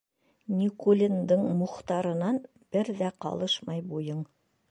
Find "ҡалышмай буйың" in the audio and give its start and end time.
3.27-4.27